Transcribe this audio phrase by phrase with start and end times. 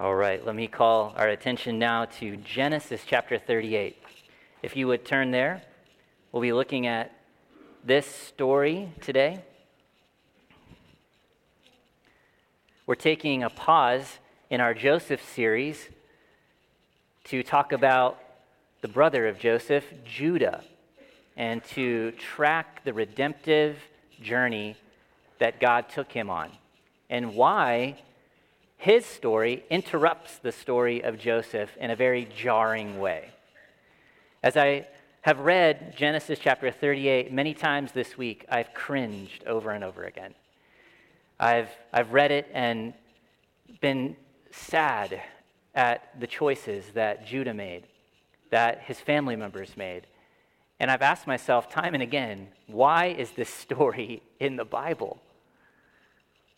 [0.00, 3.96] All right, let me call our attention now to Genesis chapter 38.
[4.62, 5.60] If you would turn there,
[6.30, 7.10] we'll be looking at
[7.84, 9.42] this story today.
[12.86, 15.88] We're taking a pause in our Joseph series
[17.24, 18.20] to talk about
[18.82, 20.62] the brother of Joseph, Judah,
[21.36, 23.76] and to track the redemptive
[24.22, 24.76] journey
[25.40, 26.52] that God took him on
[27.10, 27.96] and why
[28.78, 33.30] his story interrupts the story of Joseph in a very jarring way.
[34.40, 34.86] As I
[35.22, 40.32] have read Genesis chapter 38 many times this week, I've cringed over and over again.
[41.40, 42.94] I've, I've read it and
[43.80, 44.16] been
[44.52, 45.20] sad
[45.74, 47.82] at the choices that Judah made,
[48.50, 50.06] that his family members made.
[50.78, 55.20] And I've asked myself time and again, why is this story in the Bible?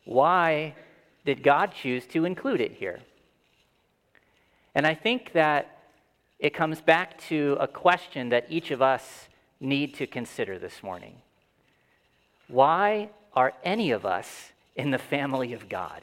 [0.05, 0.75] Why
[1.25, 3.01] did God choose to include it here?
[4.75, 5.79] And I think that
[6.39, 9.29] it comes back to a question that each of us
[9.61, 11.17] need to consider this morning.
[12.49, 16.03] Why are any of us in the family of God?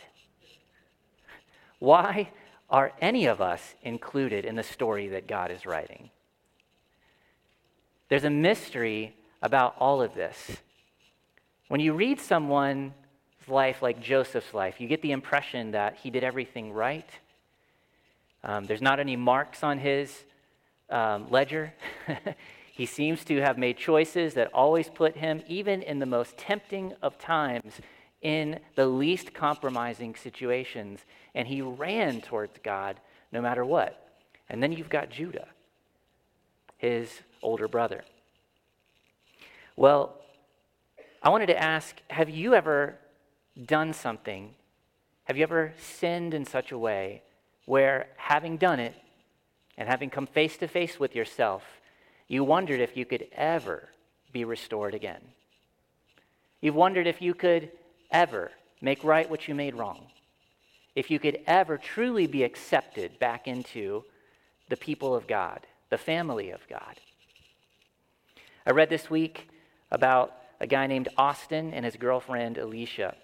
[1.79, 2.29] Why
[2.69, 6.09] are any of us included in the story that God is writing?
[8.09, 10.57] There's a mystery about all of this.
[11.67, 12.93] When you read someone's
[13.49, 17.09] life like Joseph's life, you get the impression that he did everything right.
[18.43, 20.23] Um, there's not any marks on his
[20.89, 21.73] um, ledger.
[22.71, 26.93] he seems to have made choices that always put him, even in the most tempting
[27.01, 27.81] of times,
[28.21, 30.99] in the least compromising situations.
[31.35, 32.99] And he ran towards God
[33.31, 34.03] no matter what.
[34.49, 35.47] And then you've got Judah,
[36.77, 38.03] his older brother.
[39.75, 40.15] Well,
[41.21, 42.97] I wanted to ask have you ever
[43.65, 44.53] done something?
[45.25, 47.21] Have you ever sinned in such a way
[47.65, 48.95] where, having done it
[49.77, 51.63] and having come face to face with yourself,
[52.27, 53.89] you wondered if you could ever
[54.31, 55.21] be restored again?
[56.61, 57.71] You've wondered if you could
[58.11, 58.51] ever
[58.81, 60.07] make right what you made wrong,
[60.95, 64.03] if you could ever truly be accepted back into
[64.69, 66.99] the people of God, the family of God.
[68.65, 69.49] I read this week
[69.91, 73.15] about a guy named Austin and his girlfriend Alicia.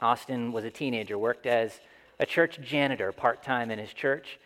[0.00, 1.80] Austin was a teenager, worked as
[2.18, 4.38] a church janitor part time in his church.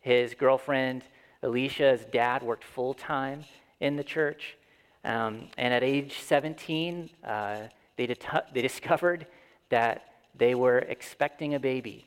[0.00, 1.02] His girlfriend
[1.42, 3.44] Alicia's dad worked full time
[3.80, 4.56] in the church.
[5.04, 7.58] Um, and at age 17, uh,
[7.96, 9.26] they, det- they discovered
[9.68, 12.06] that they were expecting a baby,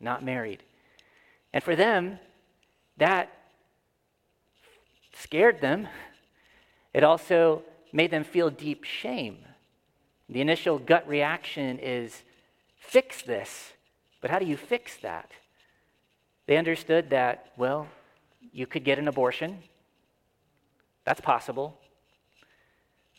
[0.00, 0.62] not married.
[1.52, 2.18] And for them,
[2.96, 3.32] that
[5.12, 5.88] scared them
[6.92, 7.62] it also
[7.92, 9.38] made them feel deep shame.
[10.28, 12.22] The initial gut reaction is
[12.90, 13.72] fix this.
[14.20, 15.30] But how do you fix that?
[16.46, 17.86] They understood that, well,
[18.52, 19.58] you could get an abortion.
[21.04, 21.78] That's possible.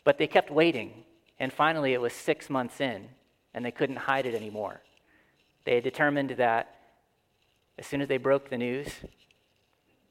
[0.04, 1.04] But they kept waiting.
[1.40, 3.08] And finally, it was six months in,
[3.54, 4.82] and they couldn't hide it anymore.
[5.64, 6.74] They determined that
[7.78, 8.88] as soon as they broke the news,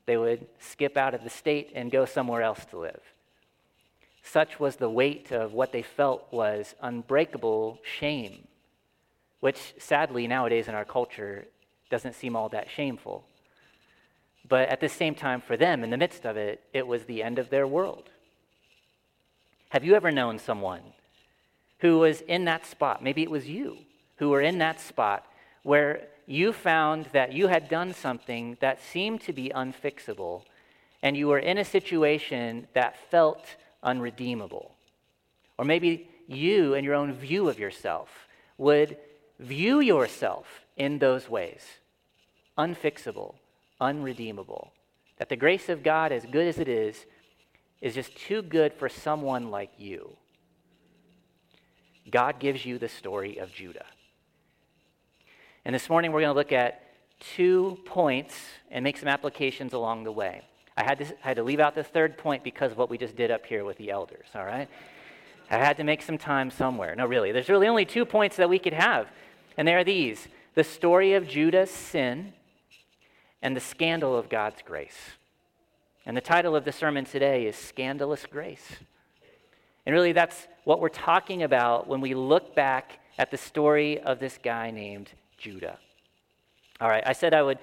[0.08, 3.02] they would skip out of the state and go somewhere else to live.
[4.24, 8.48] Such was the weight of what they felt was unbreakable shame,
[9.42, 11.46] which sadly nowadays in our culture
[11.90, 13.26] doesn't seem all that shameful.
[14.48, 17.22] But at the same time, for them, in the midst of it, it was the
[17.22, 18.10] end of their world.
[19.70, 20.82] Have you ever known someone
[21.80, 23.04] who was in that spot?
[23.04, 23.78] Maybe it was you
[24.18, 25.26] who were in that spot
[25.64, 30.44] where you found that you had done something that seemed to be unfixable,
[31.02, 33.46] and you were in a situation that felt
[33.84, 34.76] unredeemable.
[35.58, 38.10] Or maybe you, in your own view of yourself,
[38.58, 38.98] would
[39.42, 40.46] view yourself
[40.78, 41.62] in those ways
[42.58, 43.36] unfixable,
[43.80, 44.72] unredeemable.
[45.18, 47.06] That the grace of God, as good as it is,
[47.82, 50.16] is just too good for someone like you.
[52.10, 53.86] God gives you the story of Judah.
[55.66, 56.84] And this morning we're going to look at
[57.20, 58.36] two points
[58.70, 60.42] and make some applications along the way.
[60.76, 62.98] I had, to, I had to leave out the third point because of what we
[62.98, 64.68] just did up here with the elders, all right?
[65.50, 66.96] I had to make some time somewhere.
[66.96, 69.08] No, really, there's really only two points that we could have,
[69.58, 72.34] and they are these the story of Judah's sin
[73.42, 74.98] and the scandal of God's grace.
[76.06, 78.66] And the title of the sermon today is Scandalous Grace.
[79.86, 84.20] And really, that's what we're talking about when we look back at the story of
[84.20, 85.78] this guy named Judah.
[86.80, 87.60] All right, I said I would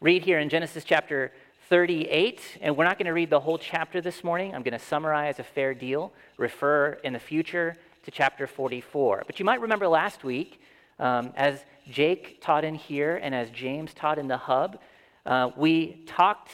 [0.00, 1.32] read here in Genesis chapter
[1.68, 4.54] 38, and we're not going to read the whole chapter this morning.
[4.54, 9.24] I'm going to summarize a fair deal, refer in the future to chapter 44.
[9.26, 10.60] But you might remember last week,
[11.00, 14.78] Um, as Jake taught in here and as James taught in the hub,
[15.24, 16.50] uh, we talked,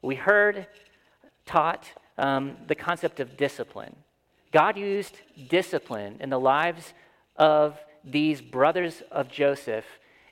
[0.00, 0.66] we heard,
[1.44, 1.86] taught
[2.16, 3.94] um, the concept of discipline.
[4.52, 5.18] God used
[5.48, 6.94] discipline in the lives
[7.36, 9.84] of these brothers of Joseph,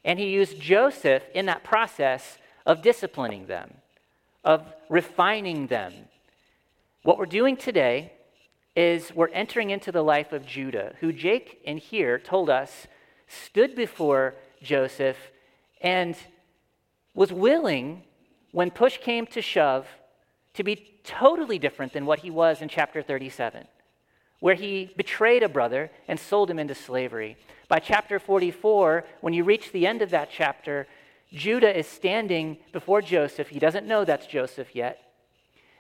[0.03, 3.75] and he used Joseph in that process of disciplining them,
[4.45, 5.93] of refining them.
[7.03, 8.13] What we're doing today
[8.75, 12.87] is we're entering into the life of Judah, who Jake in here told us
[13.29, 15.17] stood before Joseph
[15.81, 16.17] and
[17.15, 18.03] was willing,
[18.53, 19.87] when push came to shove,
[20.55, 23.67] to be totally different than what he was in chapter 37,
[24.41, 27.37] where he betrayed a brother and sold him into slavery.
[27.69, 30.87] By chapter 44, when you reach the end of that chapter,
[31.33, 33.49] Judah is standing before Joseph.
[33.49, 34.99] He doesn't know that's Joseph yet,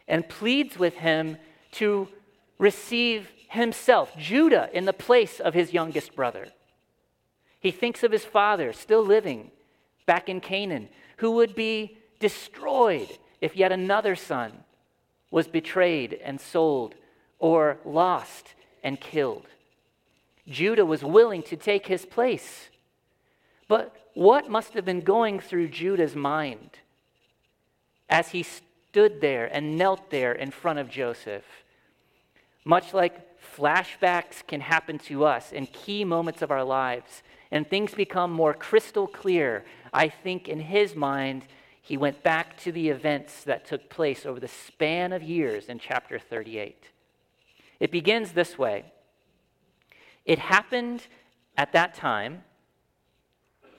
[0.06, 1.38] and pleads with him
[1.72, 2.08] to
[2.58, 6.48] receive himself, Judah, in the place of his youngest brother.
[7.60, 9.50] He thinks of his father still living
[10.06, 10.88] back in Canaan,
[11.18, 14.64] who would be destroyed if yet another son
[15.30, 16.94] was betrayed and sold
[17.38, 19.46] or lost and killed.
[20.48, 22.70] Judah was willing to take his place.
[23.68, 26.70] But what must have been going through Judah's mind
[28.08, 31.44] as he stood there and knelt there in front of Joseph?
[32.64, 37.94] Much like flashbacks can happen to us in key moments of our lives, and things
[37.94, 41.44] become more crystal clear, I think in his mind,
[41.80, 45.78] he went back to the events that took place over the span of years in
[45.78, 46.84] chapter 38.
[47.80, 48.84] It begins this way
[50.24, 51.06] It happened
[51.56, 52.44] at that time.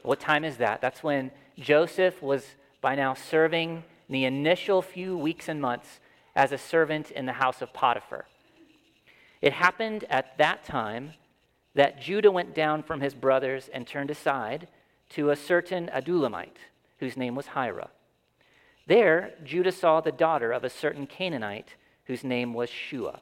[0.02, 0.82] What time is that?
[0.82, 2.46] That's when Joseph was
[2.82, 6.00] by now serving the initial few weeks and months
[6.36, 8.26] as a servant in the house of Potiphar.
[9.42, 11.14] It happened at that time
[11.80, 14.68] that Judah went down from his brothers and turned aside
[15.08, 16.58] to a certain Adullamite,
[16.98, 17.90] whose name was Hira.
[18.86, 23.22] There, Judah saw the daughter of a certain Canaanite, whose name was Shua.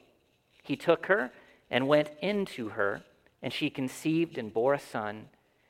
[0.64, 1.32] He took her
[1.70, 3.04] and went into her,
[3.44, 5.30] and she conceived and bore a son,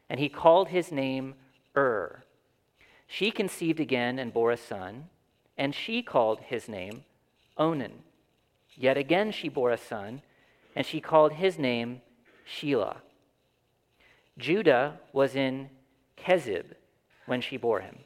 [0.10, 1.36] and he called his name
[1.76, 2.24] Ur.
[3.06, 5.10] She conceived again and bore a son,
[5.58, 7.04] and she called his name
[7.58, 8.04] Onan.
[8.78, 10.22] Yet again she bore a son,
[10.74, 12.02] and she called his name
[12.48, 12.98] Shelah.
[14.38, 15.70] Judah was in
[16.18, 16.66] Chezib
[17.26, 17.98] when she bore him.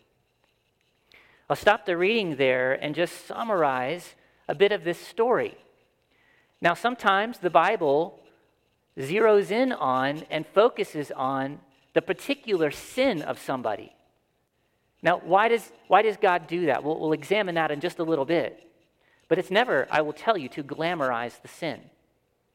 [1.50, 4.16] I'll stop the reading there and just summarize
[4.48, 5.58] a bit of this story.
[6.62, 8.20] Now, sometimes the Bible
[8.98, 11.60] zeroes in on and focuses on
[11.94, 13.92] the particular sin of somebody.
[15.04, 16.84] Now, why does, why does God do that?
[16.84, 18.68] We'll, we'll examine that in just a little bit.
[19.28, 21.82] But it's never, I will tell you, to glamorize the sin.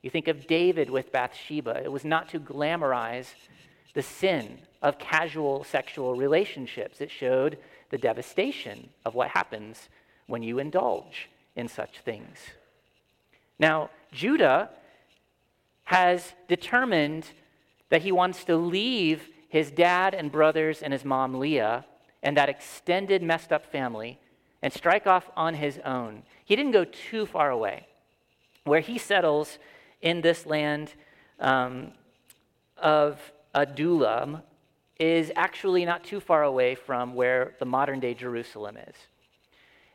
[0.06, 1.82] You think of David with Bathsheba.
[1.82, 3.34] It was not to glamorize
[3.92, 7.58] the sin of casual sexual relationships, it showed
[7.90, 9.88] the devastation of what happens
[10.28, 12.38] when you indulge in such things.
[13.58, 14.70] Now, Judah
[15.82, 17.26] has determined
[17.88, 21.84] that he wants to leave his dad and brothers and his mom Leah
[22.22, 24.20] and that extended messed up family
[24.62, 26.22] and strike off on his own.
[26.44, 27.88] He didn't go too far away.
[28.62, 29.58] Where he settles
[30.06, 30.94] in this land
[31.40, 31.90] um,
[32.78, 33.20] of
[33.54, 34.40] Adullam
[35.00, 38.94] is actually not too far away from where the modern day Jerusalem is.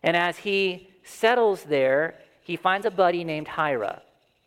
[0.03, 4.01] And as he settles there, he finds a buddy named Hira,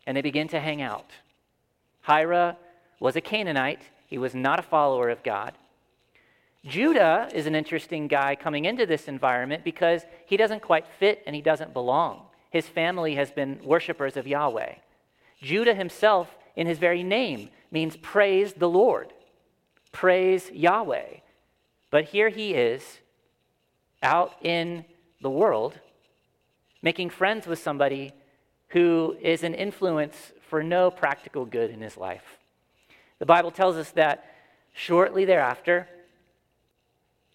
[0.05, 1.09] and they begin to hang out.
[2.05, 2.57] Hira
[2.99, 5.53] was a Canaanite, he was not a follower of God.
[6.63, 11.35] Judah is an interesting guy coming into this environment because he doesn't quite fit and
[11.35, 12.21] he doesn't belong.
[12.51, 14.75] His family has been worshipers of Yahweh.
[15.45, 19.13] Judah himself, in his very name, means praise the Lord,
[19.91, 21.19] praise Yahweh.
[21.91, 22.99] But here he is
[24.01, 24.85] out in
[25.21, 25.79] the world
[26.81, 28.11] making friends with somebody
[28.69, 32.39] who is an influence for no practical good in his life.
[33.19, 34.25] The Bible tells us that
[34.73, 35.87] shortly thereafter,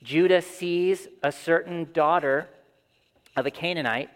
[0.02, 2.48] Judah sees a certain daughter
[3.36, 4.10] of a Canaanite,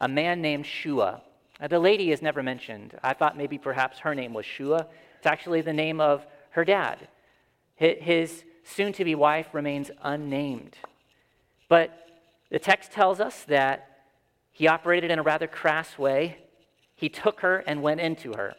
[0.00, 1.20] a man named Shua.
[1.60, 2.96] Now, the lady is never mentioned.
[3.02, 4.86] I thought maybe perhaps her name was Shua.
[5.16, 7.08] It's actually the name of her dad.
[7.74, 10.76] His soon to be wife remains unnamed.
[11.68, 12.06] But
[12.50, 14.04] the text tells us that
[14.52, 16.38] he operated in a rather crass way.
[16.94, 18.54] He took her and went into her.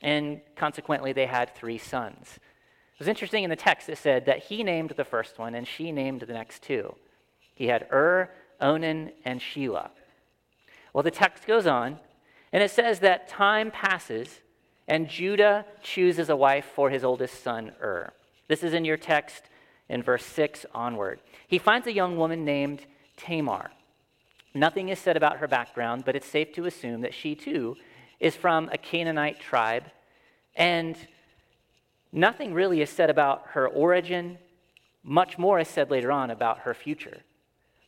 [0.00, 2.38] And consequently, they had three sons.
[2.94, 5.66] It was interesting in the text, it said that he named the first one and
[5.66, 6.94] she named the next two.
[7.54, 8.30] He had Ur,
[8.60, 9.90] Onan, and Shelah.
[10.92, 11.98] Well, the text goes on,
[12.52, 14.40] and it says that time passes,
[14.86, 18.12] and Judah chooses a wife for his oldest son, Ur.
[18.48, 19.44] This is in your text
[19.88, 21.20] in verse 6 onward.
[21.48, 22.84] He finds a young woman named
[23.16, 23.70] Tamar.
[24.54, 27.76] Nothing is said about her background, but it's safe to assume that she too
[28.20, 29.84] is from a Canaanite tribe.
[30.54, 30.96] And
[32.12, 34.38] nothing really is said about her origin.
[35.02, 37.22] Much more is said later on about her future.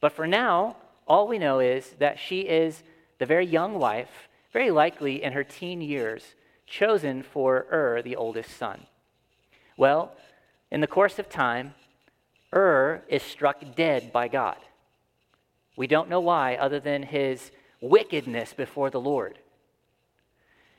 [0.01, 2.83] But for now, all we know is that she is
[3.19, 6.35] the very young wife, very likely in her teen years,
[6.67, 8.87] chosen for Ur, the oldest son.
[9.77, 10.13] Well,
[10.71, 11.75] in the course of time,
[12.55, 14.57] Ur is struck dead by God.
[15.77, 19.39] We don't know why, other than his wickedness before the Lord.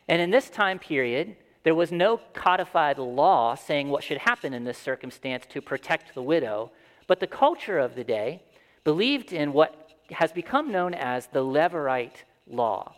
[0.08, 4.64] And in this time period, there was no codified law saying what should happen in
[4.64, 6.72] this circumstance to protect the widow,
[7.08, 8.44] but the culture of the day
[8.84, 12.94] believed in what has become known as the Levirate law.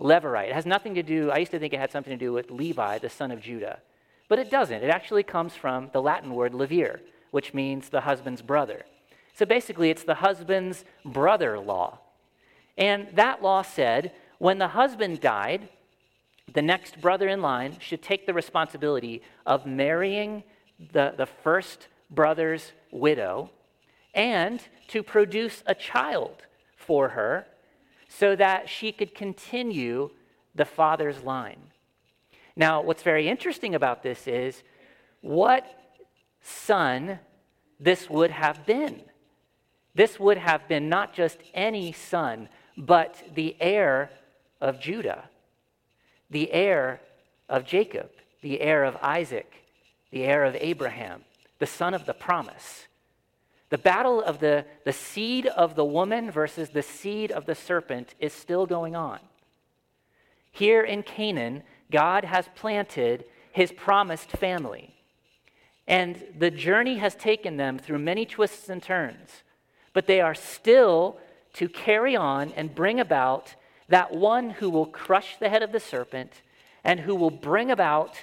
[0.00, 0.48] Levirate.
[0.48, 2.50] It has nothing to do, I used to think it had something to do with
[2.50, 3.80] Levi, the son of Judah.
[4.28, 4.82] But it doesn't.
[4.82, 7.00] It actually comes from the Latin word levir,
[7.30, 8.84] which means the husband's brother.
[9.34, 12.00] So basically, it's the husband's brother law.
[12.76, 15.68] And that law said when the husband died,
[16.52, 20.44] the next brother in line should take the responsibility of marrying
[20.92, 23.50] the, the first brother's widow
[24.16, 26.42] and to produce a child
[26.76, 27.46] for her
[28.08, 30.10] so that she could continue
[30.54, 31.60] the father's line.
[32.56, 34.64] Now, what's very interesting about this is
[35.20, 35.64] what
[36.42, 37.20] son
[37.78, 39.02] this would have been.
[39.94, 44.10] This would have been not just any son, but the heir
[44.60, 45.28] of Judah
[46.30, 47.00] the heir
[47.48, 48.10] of Jacob,
[48.42, 49.50] the heir of Isaac,
[50.10, 51.24] the heir of Abraham,
[51.58, 52.86] the son of the promise.
[53.68, 58.14] The battle of the, the seed of the woman versus the seed of the serpent
[58.20, 59.18] is still going on.
[60.52, 64.94] Here in Canaan, God has planted his promised family.
[65.88, 69.42] And the journey has taken them through many twists and turns,
[69.92, 71.18] but they are still
[71.54, 73.54] to carry on and bring about
[73.88, 76.42] that one who will crush the head of the serpent
[76.84, 78.16] and who will bring about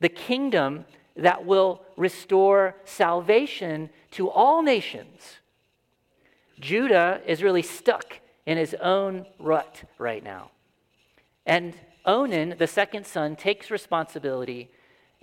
[0.00, 0.84] the kingdom
[1.16, 5.36] that will restore salvation to all nations.
[6.60, 10.50] Judah is really stuck in his own rut right now.
[11.44, 14.70] And Onan, the second son, takes responsibility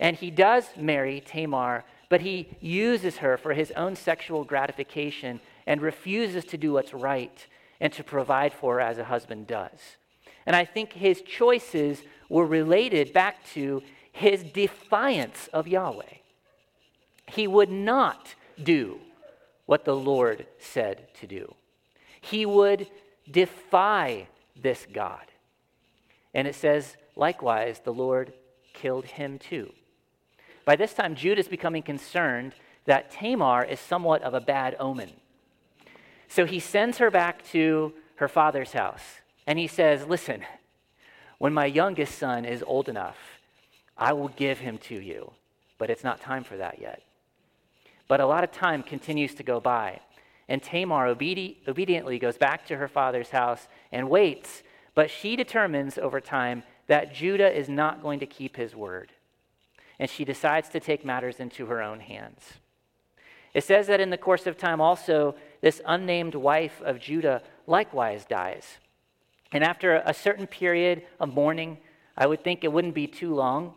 [0.00, 5.80] and he does marry Tamar, but he uses her for his own sexual gratification and
[5.80, 7.46] refuses to do what's right
[7.80, 9.96] and to provide for her as a husband does.
[10.46, 13.82] And I think his choices were related back to
[14.14, 16.14] his defiance of Yahweh.
[17.26, 19.00] He would not do
[19.66, 21.54] what the Lord said to do,
[22.20, 22.86] he would
[23.30, 25.26] defy this God.
[26.32, 28.32] And it says, likewise, the Lord
[28.72, 29.72] killed him too.
[30.64, 32.54] By this time, Judah is becoming concerned
[32.84, 35.10] that Tamar is somewhat of a bad omen.
[36.28, 40.42] So he sends her back to her father's house and he says, Listen,
[41.38, 43.33] when my youngest son is old enough,
[43.96, 45.32] I will give him to you,
[45.78, 47.02] but it's not time for that yet.
[48.08, 50.00] But a lot of time continues to go by,
[50.48, 54.62] and Tamar obedi- obediently goes back to her father's house and waits,
[54.94, 59.12] but she determines over time that Judah is not going to keep his word.
[59.98, 62.54] And she decides to take matters into her own hands.
[63.54, 68.24] It says that in the course of time, also, this unnamed wife of Judah likewise
[68.24, 68.78] dies.
[69.52, 71.78] And after a certain period of mourning,
[72.16, 73.74] I would think it wouldn't be too long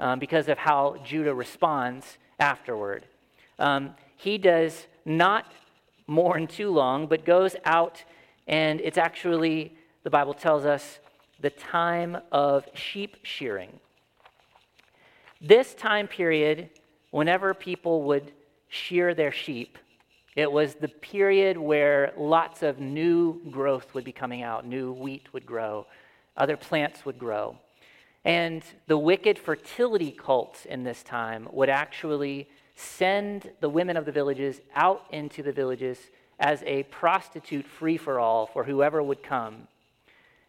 [0.00, 3.06] um, because of how Judah responds afterward.
[3.58, 5.52] Um, he does not
[6.06, 8.04] mourn too long, but goes out,
[8.46, 10.98] and it's actually, the Bible tells us,
[11.40, 13.78] the time of sheep shearing.
[15.40, 16.70] This time period,
[17.10, 18.32] whenever people would
[18.68, 19.78] shear their sheep.
[20.36, 25.32] It was the period where lots of new growth would be coming out, new wheat
[25.32, 25.86] would grow,
[26.36, 27.56] other plants would grow.
[28.24, 34.12] And the wicked fertility cults in this time would actually send the women of the
[34.12, 35.98] villages out into the villages
[36.38, 39.66] as a prostitute free for all for whoever would come.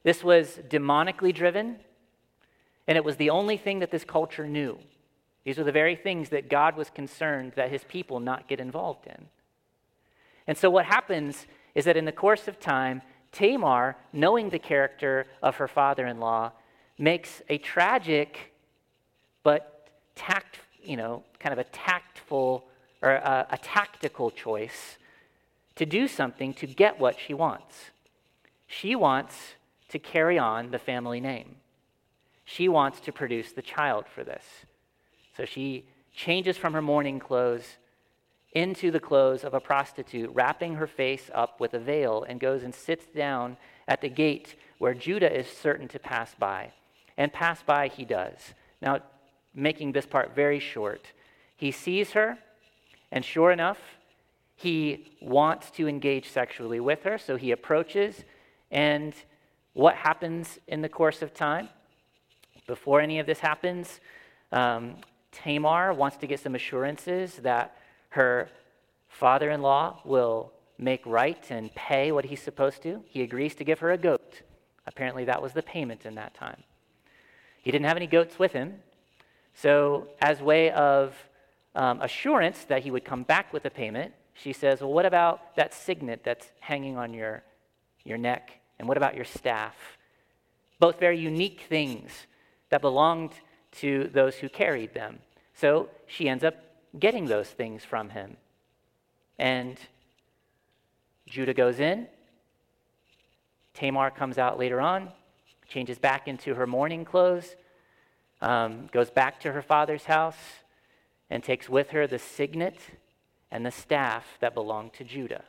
[0.04, 1.78] This was demonically driven,
[2.88, 4.78] and it was the only thing that this culture knew.
[5.44, 9.08] These were the very things that God was concerned that his people not get involved
[9.08, 9.26] in.
[10.46, 15.28] And so what happens is that in the course of time, Tamar, knowing the character
[15.42, 16.52] of her father in law,
[17.00, 18.53] makes a tragic
[19.41, 22.68] but tact, you know, kind of a tactful
[23.01, 24.98] or a, a tactical choice
[25.75, 27.91] to do something to get what she wants.
[28.68, 29.56] She wants
[29.88, 31.56] to carry on the family name.
[32.44, 34.44] She wants to produce the child for this.
[35.38, 37.77] So she changes from her mourning clothes
[38.51, 42.63] into the clothes of a prostitute, wrapping her face up with a veil, and goes
[42.63, 43.56] and sits down
[43.88, 46.74] at the gate where Judah is certain to pass by.
[47.20, 48.38] And pass by he does.
[48.82, 49.02] Now,
[49.54, 51.06] making this part very short,
[51.58, 52.38] he sees her,
[53.12, 53.78] and sure enough,
[54.56, 58.24] he wants to engage sexually with her, so he approaches.
[58.72, 59.14] And
[59.74, 61.68] what happens in the course of time?
[62.68, 64.00] Before any of this happens,
[64.54, 64.96] um,
[65.34, 67.76] Tamar wants to get some assurances that
[68.10, 68.50] her
[69.10, 73.04] father in law will make right and pay what he's supposed to.
[73.08, 74.42] He agrees to give her a goat.
[74.88, 76.64] Apparently, that was the payment in that time.
[77.62, 78.82] He didn't have any goats with him.
[79.54, 81.16] So, as way of
[81.75, 85.56] um, assurance that he would come back with the payment, she says, Well, what about
[85.56, 87.44] that signet that's hanging on your,
[88.04, 88.51] your neck?
[88.78, 89.75] And what about your staff?
[90.80, 92.12] Both very unique things
[92.70, 93.32] that belonged
[93.72, 95.20] to those who carried them.
[95.54, 96.56] So she ends up
[96.98, 98.38] getting those things from him.
[99.38, 99.78] And
[101.28, 102.08] Judah goes in.
[103.74, 105.10] Tamar comes out later on,
[105.70, 107.56] changes back into her mourning clothes,
[108.42, 110.38] um, goes back to her father's house,
[111.30, 112.80] and takes with her the signet
[113.52, 115.44] and the staff that belonged to Judah.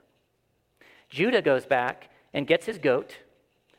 [1.08, 3.16] Judah goes back and gets his goat,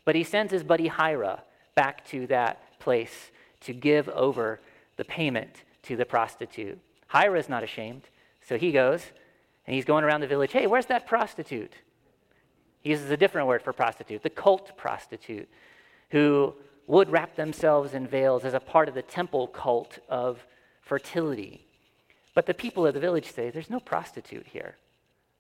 [0.04, 1.44] but he sends his buddy Hira
[1.76, 3.32] back to that place
[3.62, 4.60] to give over
[4.98, 6.80] the payment to the prostitute.
[7.12, 8.04] Hira is not ashamed,
[8.42, 9.12] so he goes
[9.66, 10.52] and he's going around the village.
[10.52, 11.74] Hey, where's that prostitute?
[12.82, 15.48] He uses a different word for prostitute, the cult prostitute,
[16.12, 16.54] who
[16.88, 20.46] would wrap themselves in veils as a part of the temple cult of
[20.82, 21.66] fertility.
[22.34, 24.76] But the people of the village say, there's no prostitute here.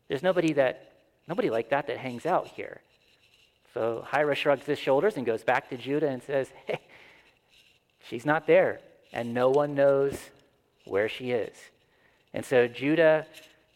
[0.08, 0.94] There's nobody that
[1.28, 2.82] nobody like that that hangs out here.
[3.74, 6.82] So Hira shrugs his shoulders and goes back to Judah and says, Hey,
[8.10, 8.82] she's not there,
[9.14, 10.18] and no one knows
[10.86, 11.56] where she is.
[12.34, 13.26] And so Judah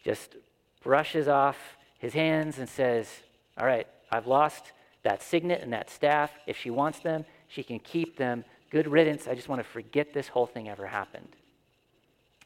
[0.04, 0.36] just
[0.84, 1.58] brushes off
[1.98, 3.10] his hands and says,
[3.58, 4.74] All right, I've lost
[5.06, 6.32] that signet and that staff.
[6.46, 8.44] If she wants them, she can keep them.
[8.70, 9.28] Good riddance.
[9.28, 11.30] I just want to forget this whole thing ever happened.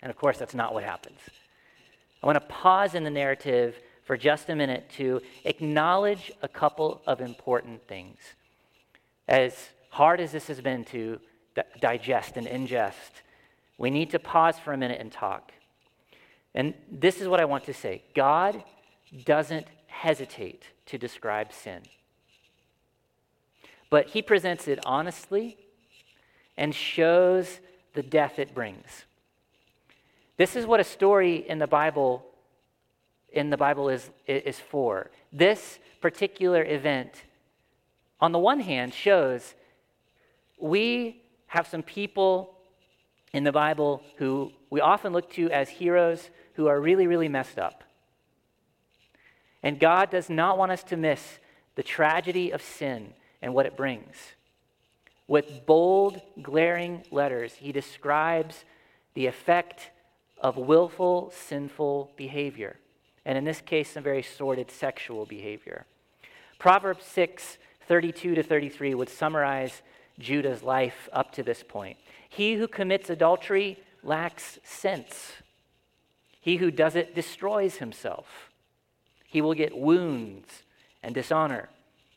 [0.02, 1.20] And of course, that's not what happens.
[2.22, 7.02] I want to pause in the narrative for just a minute to acknowledge a couple
[7.08, 8.18] of important things.
[9.28, 11.20] As hard as this has been to
[11.80, 13.24] digest and ingest,
[13.78, 15.52] we need to pause for a minute and talk.
[16.54, 18.64] And this is what I want to say God
[19.26, 21.82] doesn't hesitate to describe sin,
[23.90, 25.58] but He presents it honestly
[26.58, 27.60] and shows
[27.94, 29.06] the death it brings.
[30.38, 32.26] This is what a story in the Bible
[33.32, 35.12] in the Bible is, is for.
[35.32, 37.24] This particular event,
[38.20, 39.54] on the one hand, shows
[40.60, 42.56] we have some people
[43.34, 47.60] in the Bible who we often look to as heroes who are really, really messed
[47.60, 47.84] up.
[49.62, 51.40] And God does not want us to miss
[51.76, 54.16] the tragedy of sin and what it brings.
[55.28, 58.66] With bold, glaring letters, he describes
[59.14, 59.92] the effect
[60.40, 62.78] of willful, sinful behavior.
[63.26, 65.86] And in this case, some very sordid sexual behavior.
[66.58, 69.82] Proverbs 6 32 to 33 would summarize
[70.20, 71.98] Judah's life up to this point.
[72.30, 75.34] He who commits adultery lacks sense.
[76.40, 78.52] He who does it destroys himself.
[79.26, 80.64] He will get wounds
[81.02, 81.70] and dishonor,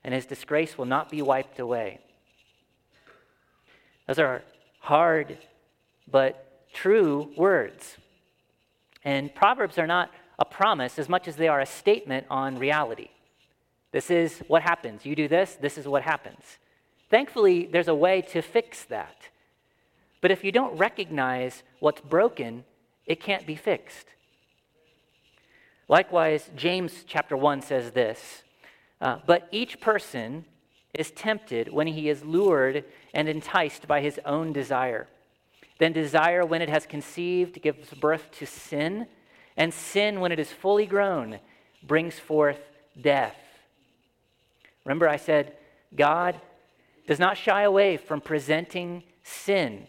[0.04, 2.00] and his disgrace will not be wiped away.
[4.06, 4.42] Those are
[4.80, 5.38] hard
[6.10, 7.96] but true words.
[9.04, 13.08] And Proverbs are not a promise as much as they are a statement on reality.
[13.92, 15.04] This is what happens.
[15.04, 16.58] You do this, this is what happens.
[17.10, 19.28] Thankfully, there's a way to fix that.
[20.20, 22.64] But if you don't recognize what's broken,
[23.06, 24.06] it can't be fixed.
[25.88, 28.42] Likewise, James chapter 1 says this
[29.02, 30.46] uh, But each person
[30.94, 35.08] is tempted when he is lured and enticed by his own desire.
[35.78, 39.06] Then desire, when it has conceived, gives birth to sin,
[39.56, 41.40] and sin, when it is fully grown,
[41.82, 42.60] brings forth
[42.98, 43.36] death.
[44.84, 45.54] Remember, I said,
[45.94, 46.40] God
[47.06, 49.86] does not shy away from presenting sin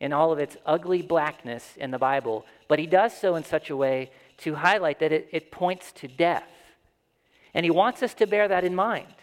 [0.00, 3.70] in all of its ugly blackness in the Bible, but he does so in such
[3.70, 6.51] a way to highlight that it, it points to death.
[7.54, 9.14] And he wants us to bear that in mind.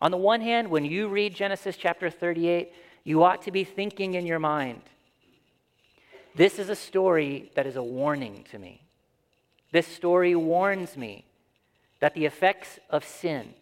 [0.00, 2.72] On the one hand, when you read Genesis chapter 38,
[3.04, 4.82] you ought to be thinking in your mind,
[6.34, 8.82] this is a story that is a warning to me.
[9.72, 11.24] This story warns me
[12.00, 13.54] that the effects of sin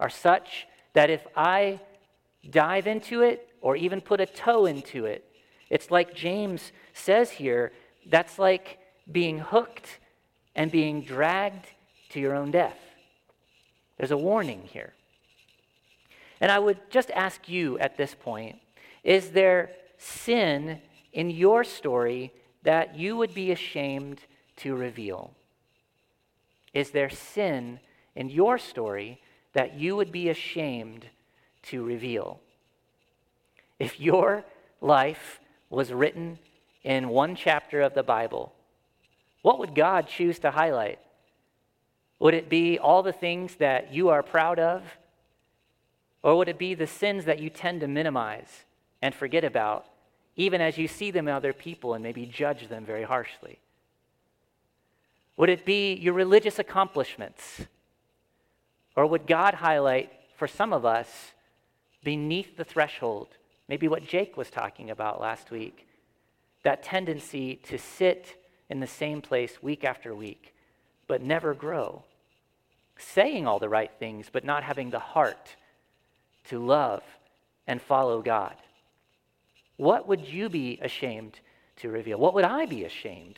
[0.00, 1.80] are such that if I
[2.48, 5.24] dive into it or even put a toe into it,
[5.70, 7.72] it's like James says here
[8.06, 8.78] that's like
[9.10, 9.98] being hooked
[10.54, 11.66] and being dragged
[12.10, 12.78] to your own death.
[13.96, 14.92] There's a warning here.
[16.40, 18.58] And I would just ask you at this point
[19.02, 20.80] is there sin
[21.12, 22.32] in your story
[22.64, 24.20] that you would be ashamed
[24.56, 25.32] to reveal?
[26.74, 27.80] Is there sin
[28.14, 29.20] in your story
[29.52, 31.06] that you would be ashamed
[31.62, 32.40] to reveal?
[33.78, 34.44] If your
[34.80, 36.38] life was written
[36.82, 38.52] in one chapter of the Bible,
[39.42, 40.98] what would God choose to highlight?
[42.18, 44.82] Would it be all the things that you are proud of?
[46.22, 48.64] Or would it be the sins that you tend to minimize
[49.02, 49.86] and forget about,
[50.34, 53.58] even as you see them in other people and maybe judge them very harshly?
[55.36, 57.66] Would it be your religious accomplishments?
[58.96, 61.32] Or would God highlight for some of us
[62.02, 63.28] beneath the threshold,
[63.68, 65.86] maybe what Jake was talking about last week,
[66.62, 70.54] that tendency to sit in the same place week after week,
[71.06, 72.02] but never grow?
[72.98, 75.56] Saying all the right things, but not having the heart
[76.48, 77.02] to love
[77.66, 78.54] and follow God.
[79.76, 81.40] What would you be ashamed
[81.76, 82.18] to reveal?
[82.18, 83.36] What would I be ashamed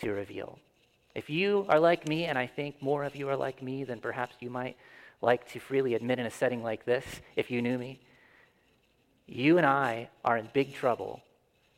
[0.00, 0.58] to reveal?
[1.14, 4.00] If you are like me, and I think more of you are like me than
[4.00, 4.76] perhaps you might
[5.22, 7.04] like to freely admit in a setting like this,
[7.36, 8.00] if you knew me,
[9.26, 11.22] you and I are in big trouble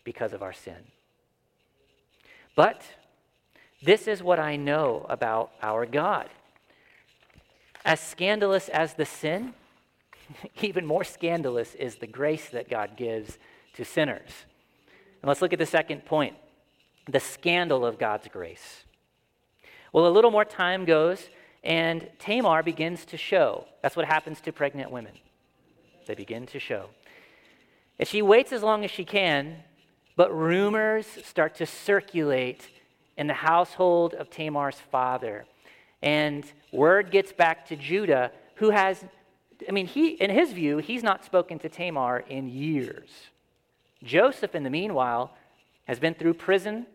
[0.04, 0.76] because of our sin.
[2.54, 2.82] But
[3.82, 6.28] this is what I know about our God.
[7.84, 9.54] As scandalous as the sin,
[10.62, 13.38] even more scandalous is the grace that God gives
[13.74, 14.30] to sinners.
[15.20, 16.36] And let's look at the second point
[17.08, 18.84] the scandal of God's grace.
[19.92, 21.28] Well, a little more time goes,
[21.64, 23.66] and Tamar begins to show.
[23.82, 25.12] That's what happens to pregnant women.
[26.06, 26.90] They begin to show.
[27.98, 29.56] And she waits as long as she can,
[30.16, 32.68] but rumors start to circulate
[33.16, 35.44] in the household of Tamar's father.
[36.02, 39.04] And word gets back to Judah, who has,
[39.68, 43.10] I mean, he, in his view, he's not spoken to Tamar in years.
[44.02, 45.34] Joseph, in the meanwhile,
[45.84, 46.86] has been through prison.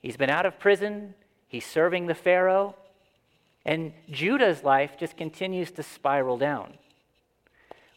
[0.00, 1.14] He's been out of prison.
[1.48, 2.74] He's serving the Pharaoh.
[3.64, 6.74] And Judah's life just continues to spiral down.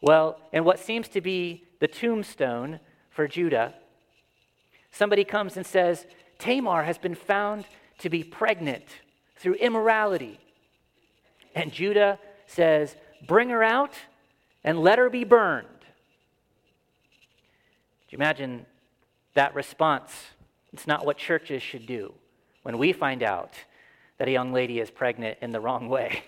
[0.02, 3.74] Well, in what seems to be the tombstone for Judah,
[4.92, 6.06] somebody comes and says,
[6.40, 7.66] Tamar has been found
[8.00, 8.86] to be pregnant
[9.38, 10.40] through immorality.
[11.54, 12.96] And Judah says,
[13.26, 13.94] Bring her out
[14.64, 15.68] and let her be burned.
[18.08, 18.66] Do you imagine
[19.34, 20.12] that response?
[20.74, 22.14] It's not what churches should do
[22.64, 23.54] when we find out
[24.18, 26.24] that a young lady is pregnant in the wrong way.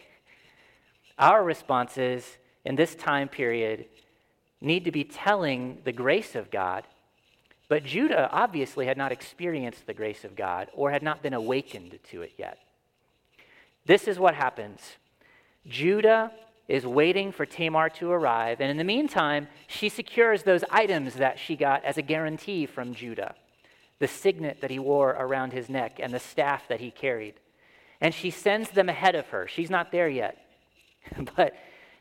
[1.20, 3.86] Our responses in this time period
[4.62, 6.84] need to be telling the grace of God.
[7.70, 12.00] But Judah obviously had not experienced the grace of God or had not been awakened
[12.12, 12.60] to it yet.
[13.86, 14.82] This is what happens
[15.68, 16.32] Judah
[16.68, 21.40] is waiting for Tamar to arrive, and in the meantime, she secures those items that
[21.40, 23.36] she got as a guarantee from Judah
[24.00, 27.36] the signet that he wore around his neck and the staff that he carried.
[28.00, 29.48] And she sends them ahead of her.
[29.48, 30.38] She's not there yet.
[31.36, 31.54] but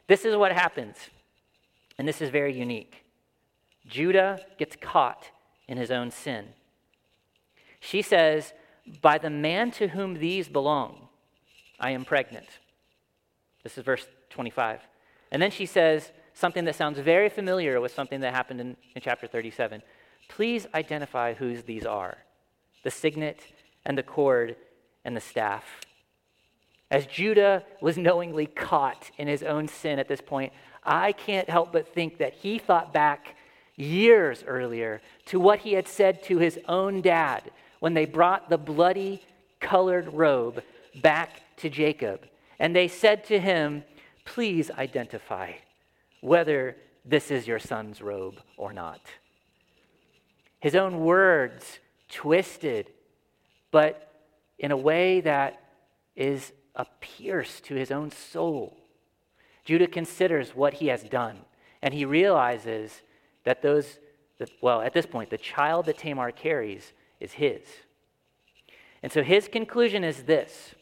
[0.06, 0.96] this is what happens.
[1.98, 3.04] And this is very unique.
[3.86, 5.30] Judah gets caught
[5.68, 6.46] in his own sin.
[7.80, 8.52] She says,
[9.00, 11.08] By the man to whom these belong,
[11.78, 12.46] I am pregnant.
[13.62, 14.80] This is verse 25.
[15.30, 19.02] And then she says something that sounds very familiar with something that happened in, in
[19.02, 19.82] chapter 37.
[20.28, 22.18] Please identify whose these are
[22.84, 23.40] the signet
[23.84, 24.56] and the cord
[25.04, 25.64] and the staff.
[26.90, 30.52] As Judah was knowingly caught in his own sin at this point,
[30.84, 33.35] I can't help but think that he thought back
[33.76, 38.58] years earlier to what he had said to his own dad when they brought the
[38.58, 39.22] bloody
[39.60, 40.62] colored robe
[41.02, 42.26] back to Jacob.
[42.58, 43.84] And they said to him,
[44.24, 45.52] Please identify
[46.20, 49.00] whether this is your son's robe or not
[50.60, 52.90] his own words twisted,
[53.70, 54.12] but
[54.58, 55.62] in a way that
[56.14, 58.76] is a pierce to his own soul.
[59.64, 61.38] Judah considers what he has done,
[61.82, 63.02] and he realizes
[63.46, 63.98] that those,
[64.38, 67.62] that, well, at this point, the child that Tamar carries is his.
[69.02, 70.74] And so his conclusion is this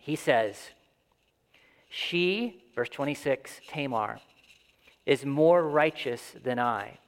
[0.00, 0.70] He says,
[1.88, 4.18] She, verse 26, Tamar,
[5.06, 6.98] is more righteous than I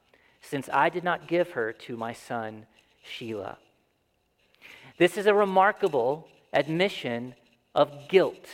[0.43, 2.67] since I did not give her to my son
[3.05, 3.57] Shelah.
[4.99, 7.35] This is a remarkable admission
[7.75, 8.47] of guilt.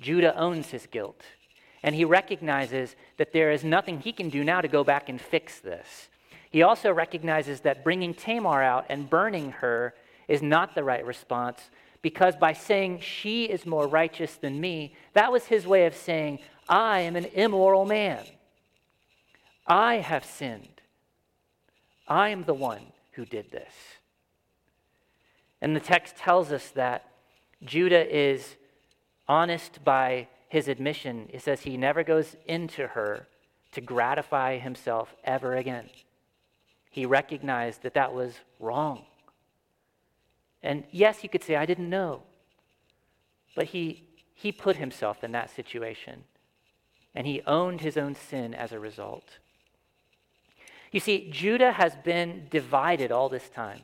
[0.00, 1.22] Judah owns his guilt,
[1.86, 5.20] and he recognizes that there is nothing he can do now to go back and
[5.20, 6.08] fix this.
[6.50, 9.94] He also recognizes that bringing Tamar out and burning her
[10.26, 11.70] is not the right response
[12.02, 16.40] because by saying she is more righteous than me, that was his way of saying,
[16.68, 18.24] I am an immoral man.
[19.64, 20.80] I have sinned.
[22.08, 23.72] I am the one who did this.
[25.60, 27.08] And the text tells us that
[27.64, 28.56] Judah is
[29.28, 31.28] honest by his admission.
[31.32, 33.26] It says he never goes into her
[33.72, 35.90] to gratify himself ever again.
[36.90, 39.04] He recognized that that was wrong.
[40.62, 42.22] And yes, you could say, I didn't know.
[43.54, 44.04] But he,
[44.34, 46.24] he put himself in that situation,
[47.14, 49.38] and he owned his own sin as a result.
[50.92, 53.80] You see, Judah has been divided all this time,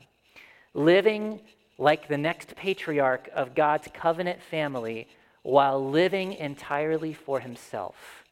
[0.73, 1.41] living
[1.77, 5.07] like the next patriarch of God's covenant family
[5.43, 8.23] while living entirely for himself.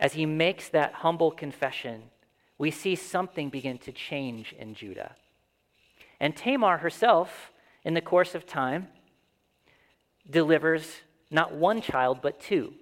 [0.00, 2.04] As he makes that humble confession,
[2.56, 5.16] we see something begin to change in Judah.
[6.20, 7.52] And Tamar herself,
[7.84, 8.88] in the course of time,
[10.28, 12.74] delivers not one child, but two.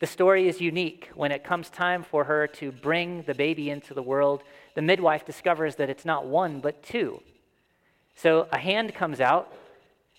[0.00, 1.10] The story is unique.
[1.14, 4.42] When it comes time for her to bring the baby into the world,
[4.74, 7.22] the midwife discovers that it's not one, but two.
[8.14, 9.54] So a hand comes out,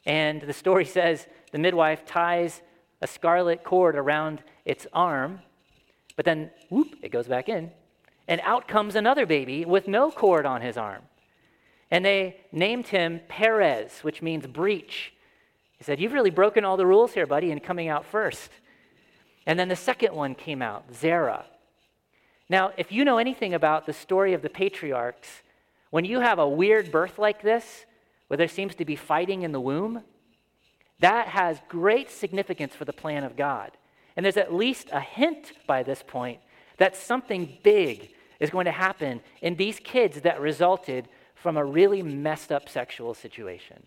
[0.06, 2.62] and the story says the midwife ties
[3.02, 5.42] a scarlet cord around its arm,
[6.16, 7.72] but then, whoop, it goes back in,
[8.28, 11.02] and out comes another baby with no cord on his arm.
[11.92, 15.14] And they named him Perez, which means breach.
[15.78, 18.50] He said, You've really broken all the rules here, buddy, in coming out first.
[19.46, 21.46] And then the second one came out, Zerah.
[22.50, 25.44] Now, if you know anything about the story of the patriarchs,
[25.90, 27.86] when you have a weird birth like this,
[28.34, 30.02] where there seems to be fighting in the womb,
[31.02, 33.70] that has great significance for the plan of God.
[34.18, 36.40] And there's at least a hint by this point
[36.80, 42.02] that something big is going to happen in these kids that resulted from a really
[42.02, 43.84] messed up sexual situation.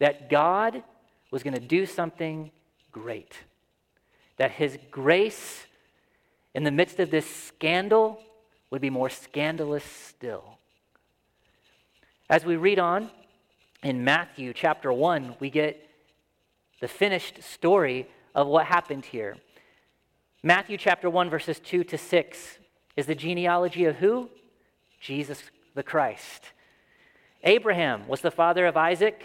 [0.00, 0.82] That God
[1.30, 2.50] was going to do something
[2.90, 3.32] great.
[4.38, 5.66] That his grace
[6.52, 8.20] in the midst of this scandal
[8.70, 10.58] would be more scandalous still.
[12.28, 13.08] As we read on
[13.82, 15.88] in Matthew chapter 1, we get
[16.80, 19.36] the finished story of what happened here.
[20.42, 22.58] Matthew chapter 1, verses 2 to 6
[22.96, 24.30] is the genealogy of who?
[25.00, 25.42] Jesus
[25.74, 26.52] the Christ.
[27.42, 29.22] Abraham was the father of Isaac,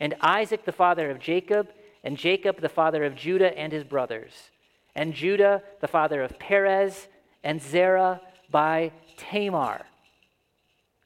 [0.00, 1.68] and Isaac the father of Jacob,
[2.02, 4.50] and Jacob the father of Judah and his brothers,
[4.94, 7.08] and Judah the father of Perez,
[7.42, 9.86] and Zerah by Tamar.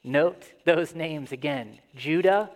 [0.03, 2.51] Note those names again Judah,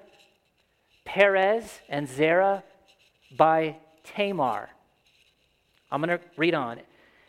[1.04, 2.62] Perez, and Zerah
[3.36, 4.70] by Tamar.
[5.90, 6.80] I'm going to read on.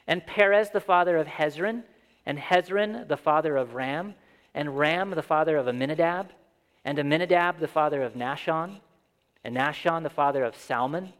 [0.07, 1.83] And Perez, the father of Hezron,
[2.25, 4.15] and Hezron, the father of Ram,
[4.53, 6.31] and Ram, the father of Amminadab,
[6.85, 8.79] and Amminadab, the father of Nahshon,
[9.43, 11.13] and Nahshon, the father of Salmon,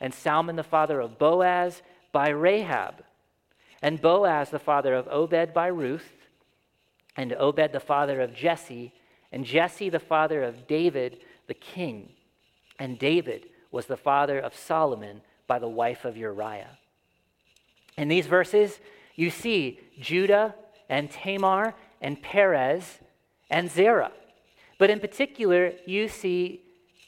[0.00, 3.04] and Salmon, the father of Boaz by Rahab,
[3.80, 6.10] and Boaz, the father of Obed by Ruth,
[7.16, 8.92] and Obed, the father of Jesse,
[9.30, 11.18] and Jesse, the father of David,
[11.52, 12.08] the king,
[12.78, 16.78] and David was the father of Solomon by the wife of Uriah.
[17.98, 18.80] In these verses,
[19.16, 20.54] you see Judah
[20.88, 23.00] and Tamar and Perez
[23.50, 24.12] and Zerah.
[24.78, 26.62] But in particular, you see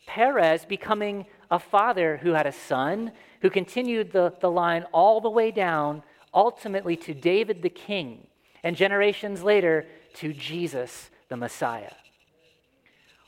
[0.07, 5.31] Perez becoming a father who had a son, who continued the, the line all the
[5.31, 6.03] way down,
[6.35, 8.27] ultimately to David the king,
[8.63, 11.93] and generations later to Jesus the Messiah.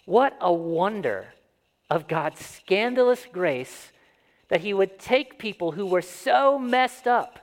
[0.07, 1.27] What a wonder
[1.91, 3.93] of God's scandalous grace
[4.49, 7.41] that He would take people who were so messed up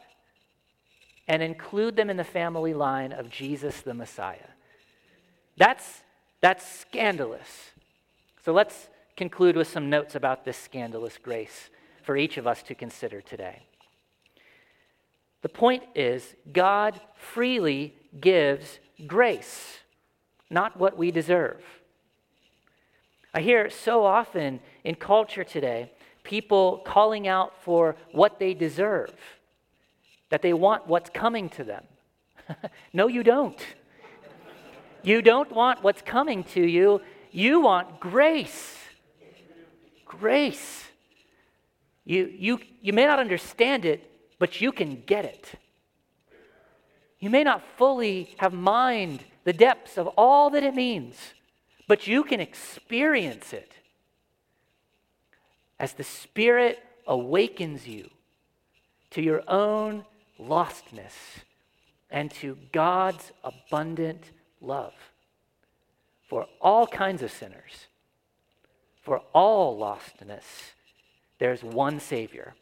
[1.27, 4.49] and include them in the family line of Jesus the Messiah.
[5.57, 6.01] That's,
[6.41, 7.71] that's scandalous.
[8.43, 11.69] So let's conclude with some notes about this scandalous grace
[12.01, 13.63] for each of us to consider today.
[15.41, 19.79] The point is, God freely gives grace,
[20.49, 21.61] not what we deserve.
[23.33, 25.91] I hear so often in culture today
[26.23, 29.13] people calling out for what they deserve
[30.29, 31.83] that they want what's coming to them.
[32.93, 33.59] no, you don't.
[35.03, 37.01] You don't want what's coming to you.
[37.31, 38.77] You want grace.
[40.05, 40.85] Grace.
[42.05, 45.51] You, you, you may not understand it, but you can get it.
[47.19, 51.15] You may not fully have mined the depths of all that it means,
[51.87, 53.73] but you can experience it
[55.79, 58.09] as the Spirit awakens you
[59.11, 60.05] to your own
[60.39, 61.43] lostness
[62.09, 64.93] and to God's abundant love
[66.33, 67.85] for all kinds of sinners,
[69.03, 70.71] for all lostness,
[71.37, 72.55] there's one Savior.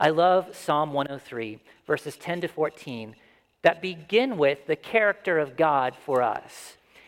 [0.00, 3.14] I love Psalm 103, verses 10 to 14,
[3.60, 6.77] that begin with the character of God for us.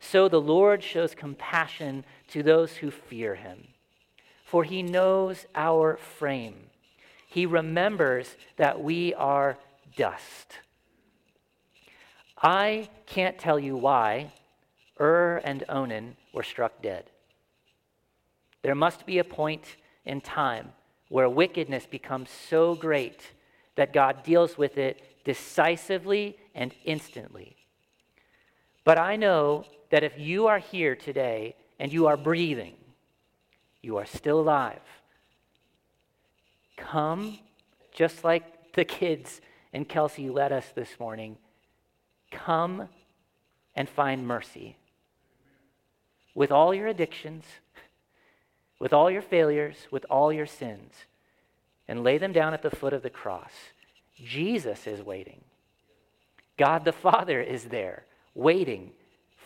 [0.00, 3.68] so the Lord shows compassion to those who fear him.
[4.44, 6.70] For he knows our frame.
[7.26, 9.58] He remembers that we are
[9.96, 10.58] dust.
[12.40, 14.32] I can't tell you why
[15.00, 17.10] Ur and Onan were struck dead.
[18.62, 20.72] There must be a point in time
[21.08, 23.32] where wickedness becomes so great
[23.76, 27.56] that God deals with it decisively and instantly.
[28.84, 32.74] But I know that if you are here today and you are breathing,
[33.82, 34.80] you are still alive.
[36.76, 37.38] Come,
[37.92, 39.40] just like the kids
[39.72, 41.36] and Kelsey led us this morning,
[42.30, 42.88] come
[43.74, 44.76] and find mercy.
[46.34, 47.44] With all your addictions,
[48.78, 50.92] with all your failures, with all your sins,
[51.88, 53.52] and lay them down at the foot of the cross.
[54.14, 55.42] Jesus is waiting.
[56.56, 58.92] God the Father is there, waiting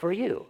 [0.01, 0.47] for you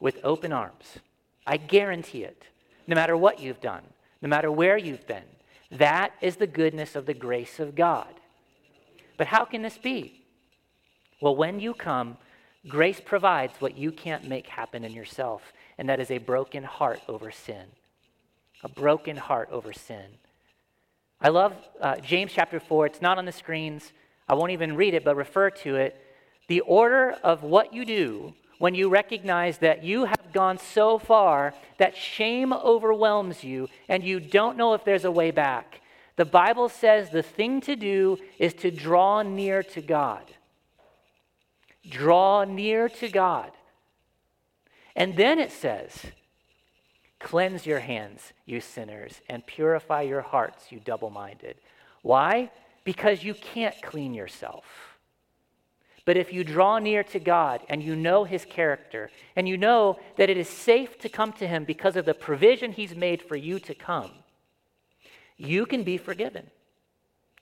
[0.00, 0.98] with open arms.
[1.46, 2.44] I guarantee it.
[2.86, 3.82] No matter what you've done,
[4.22, 5.24] no matter where you've been,
[5.72, 8.08] that is the goodness of the grace of God.
[9.16, 10.24] But how can this be?
[11.20, 12.16] Well, when you come,
[12.66, 17.00] grace provides what you can't make happen in yourself, and that is a broken heart
[17.08, 17.66] over sin.
[18.64, 20.06] A broken heart over sin.
[21.20, 22.86] I love uh, James chapter 4.
[22.86, 23.92] It's not on the screens.
[24.28, 25.96] I won't even read it, but refer to it.
[26.48, 31.52] The order of what you do when you recognize that you have gone so far
[31.78, 35.80] that shame overwhelms you and you don't know if there's a way back.
[36.14, 40.22] The Bible says the thing to do is to draw near to God.
[41.90, 43.50] Draw near to God.
[44.94, 46.00] And then it says,
[47.18, 51.56] Cleanse your hands, you sinners, and purify your hearts, you double minded.
[52.02, 52.52] Why?
[52.84, 54.91] Because you can't clean yourself.
[56.04, 59.98] But if you draw near to God and you know his character, and you know
[60.16, 63.36] that it is safe to come to him because of the provision he's made for
[63.36, 64.10] you to come,
[65.36, 66.50] you can be forgiven.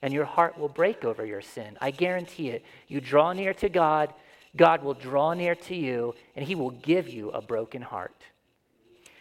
[0.03, 1.77] And your heart will break over your sin.
[1.79, 2.65] I guarantee it.
[2.87, 4.13] You draw near to God,
[4.55, 8.15] God will draw near to you, and he will give you a broken heart.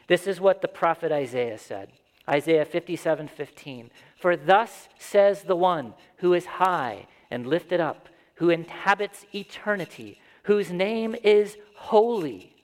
[0.07, 1.93] This is what the prophet Isaiah said.
[2.29, 3.91] Isaiah 57 15.
[4.17, 8.09] For thus says the one who is high and lifted up,
[8.41, 12.57] who inhabits eternity, whose name is holy.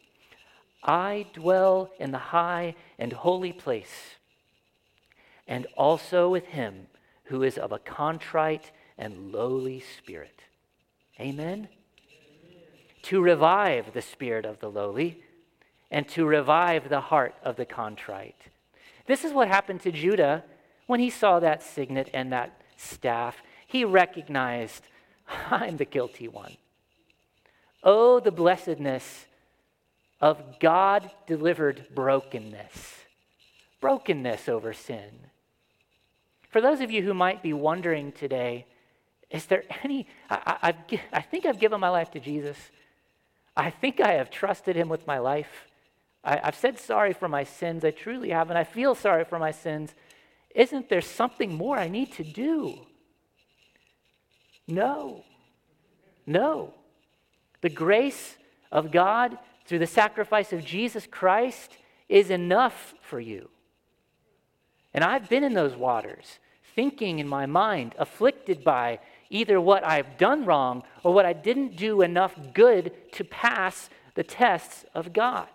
[0.83, 4.17] I dwell in the high and holy place
[5.47, 6.87] and also with him
[7.25, 10.41] who is of a contrite and lowly spirit.
[11.21, 11.69] Amen?
[11.69, 11.69] Amen?
[13.03, 15.23] To revive the spirit of the lowly
[15.91, 18.49] and to revive the heart of the contrite.
[19.07, 20.43] This is what happened to Judah
[20.87, 23.43] when he saw that signet and that staff.
[23.67, 24.89] He recognized,
[25.51, 26.57] I'm the guilty one.
[27.83, 29.27] Oh, the blessedness
[30.21, 33.05] of God delivered brokenness.
[33.81, 35.11] Brokenness over sin.
[36.49, 38.67] For those of you who might be wondering today,
[39.31, 42.57] is there any, I, I, I think I've given my life to Jesus.
[43.57, 45.67] I think I have trusted him with my life.
[46.25, 47.85] I, I've said sorry for my sins.
[47.85, 49.95] I truly have, and I feel sorry for my sins.
[50.55, 52.87] Isn't there something more I need to do?
[54.69, 55.25] No.
[56.27, 56.75] No.
[57.61, 58.37] The grace
[58.71, 61.77] of God through the sacrifice of Jesus Christ
[62.09, 63.49] is enough for you.
[64.95, 66.39] And I've been in those waters
[66.77, 69.01] thinking in my mind, afflicted by
[69.31, 74.23] either what I've done wrong or what I didn't do enough good to pass the
[74.23, 75.49] tests of God.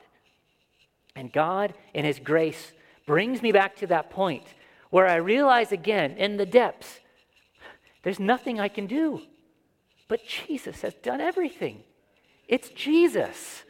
[1.15, 2.71] And God, in His grace,
[3.05, 4.45] brings me back to that point
[4.89, 6.99] where I realize again in the depths,
[8.03, 9.21] there's nothing I can do.
[10.07, 11.83] But Jesus has done everything.
[12.47, 13.63] It's Jesus.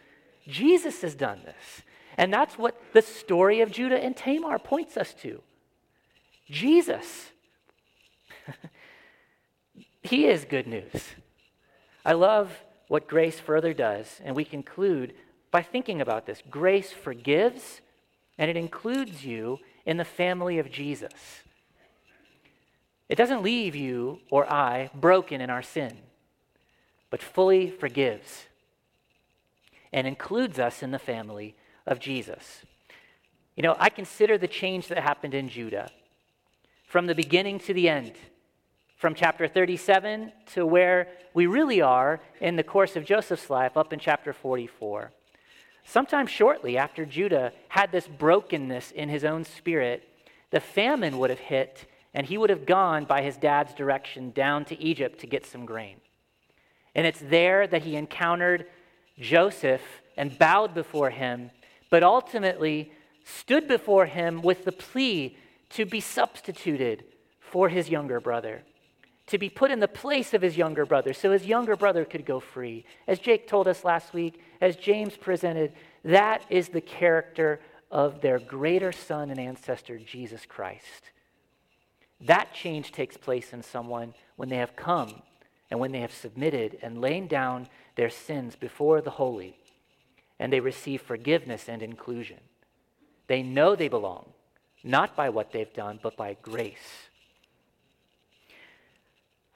[0.47, 1.83] Jesus has done this.
[2.17, 5.41] And that's what the story of Judah and Tamar points us to.
[6.49, 7.31] Jesus
[10.03, 11.09] he is good news.
[12.05, 12.51] I love
[12.87, 15.13] what grace further does, and we conclude
[15.51, 16.41] by thinking about this.
[16.49, 17.81] Grace forgives,
[18.37, 21.43] and it includes you in the family of Jesus.
[23.11, 25.97] It doesn't leave you or I broken in our sin,
[27.09, 28.45] but fully forgives
[29.91, 31.53] and includes us in the family
[31.85, 32.61] of Jesus.
[33.57, 35.91] You know, I consider the change that happened in Judah
[36.87, 38.13] from the beginning to the end,
[38.95, 43.91] from chapter 37 to where we really are in the course of Joseph's life up
[43.91, 45.11] in chapter 44.
[45.83, 50.07] Sometime shortly after Judah had this brokenness in his own spirit,
[50.51, 54.65] the famine would have hit and he would have gone by his dad's direction down
[54.65, 55.97] to Egypt to get some grain.
[56.93, 58.65] And it's there that he encountered
[59.17, 59.81] Joseph
[60.17, 61.51] and bowed before him,
[61.89, 62.91] but ultimately
[63.23, 65.37] stood before him with the plea
[65.69, 67.05] to be substituted
[67.39, 68.63] for his younger brother,
[69.27, 72.25] to be put in the place of his younger brother so his younger brother could
[72.25, 72.85] go free.
[73.07, 75.71] As Jake told us last week, as James presented,
[76.03, 81.11] that is the character of their greater son and ancestor, Jesus Christ.
[82.21, 85.23] That change takes place in someone when they have come
[85.69, 89.57] and when they have submitted and laid down their sins before the holy
[90.39, 92.39] and they receive forgiveness and inclusion.
[93.27, 94.33] They know they belong,
[94.83, 97.09] not by what they've done, but by grace.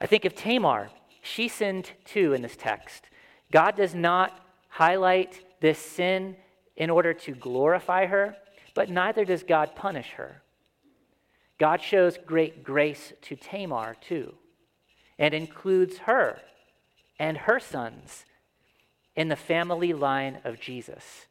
[0.00, 0.90] I think of Tamar.
[1.22, 3.04] She sinned too in this text.
[3.50, 6.36] God does not highlight this sin
[6.76, 8.36] in order to glorify her,
[8.74, 10.42] but neither does God punish her.
[11.58, 14.34] God shows great grace to Tamar too,
[15.18, 16.40] and includes her
[17.18, 18.24] and her sons
[19.14, 21.26] in the family line of Jesus.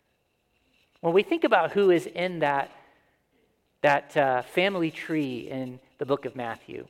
[1.01, 2.71] When we think about who is in that,
[3.81, 6.87] that uh, family tree in the book of Matthew,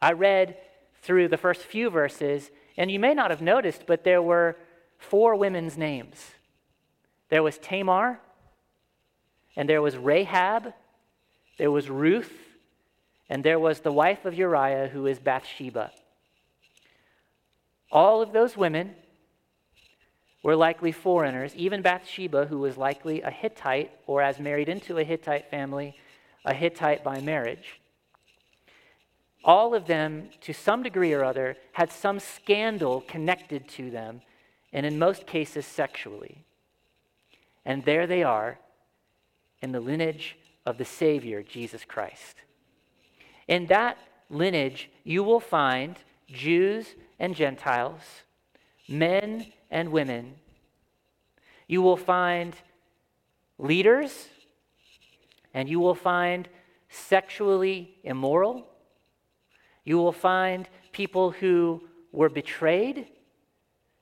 [0.00, 0.56] I read
[1.02, 4.56] through the first few verses, and you may not have noticed, but there were
[4.98, 6.30] four women's names.
[7.28, 8.18] There was Tamar,
[9.54, 10.72] and there was Rahab,
[11.58, 12.45] there was Ruth,
[13.28, 15.90] and there was the wife of Uriah, who is Bathsheba.
[17.90, 18.94] All of those women
[20.42, 21.54] were likely foreigners.
[21.56, 25.96] Even Bathsheba, who was likely a Hittite, or as married into a Hittite family,
[26.44, 27.80] a Hittite by marriage.
[29.44, 34.22] All of them, to some degree or other, had some scandal connected to them,
[34.72, 36.44] and in most cases, sexually.
[37.64, 38.58] And there they are
[39.62, 42.36] in the lineage of the Savior, Jesus Christ.
[43.48, 45.96] In that lineage, you will find
[46.28, 48.02] Jews and Gentiles,
[48.88, 50.34] men and women.
[51.68, 52.54] You will find
[53.58, 54.28] leaders,
[55.54, 56.48] and you will find
[56.88, 58.66] sexually immoral.
[59.84, 61.82] You will find people who
[62.12, 63.06] were betrayed.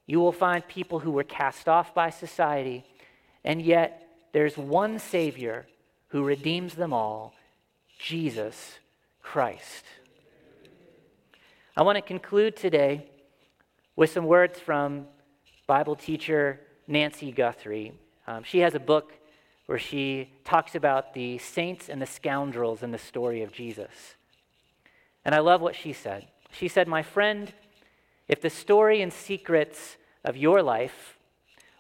[0.07, 2.85] You will find people who were cast off by society.
[3.45, 5.67] And yet, there's one Savior
[6.09, 7.35] who redeems them all
[7.99, 8.79] Jesus
[9.25, 9.85] Christ.
[11.77, 13.11] I want to conclude today
[13.97, 15.07] with some words from
[15.67, 17.95] Bible teacher Nancy Guthrie.
[18.29, 19.15] Um, she has a book
[19.67, 24.15] where she talks about the saints and the scoundrels in the story of Jesus.
[25.25, 26.29] And I love what she said.
[26.53, 27.53] She said, My friend,
[28.29, 31.19] if the story and secrets of your life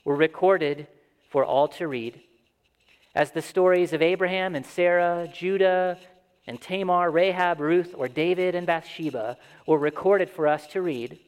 [0.04, 0.88] were recorded
[1.28, 2.20] for all to read,
[3.14, 5.98] as the stories of Abraham and Sarah, Judah
[6.46, 11.18] and Tamar, Rahab, Ruth, or David and Bathsheba were recorded for us to read,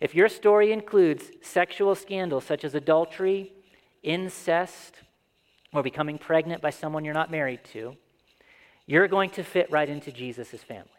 [0.00, 3.52] if your story includes sexual scandals such as adultery,
[4.02, 4.96] incest,
[5.72, 7.96] or becoming pregnant by someone you're not married to,
[8.86, 10.90] you're going to fit right into Jesus' family.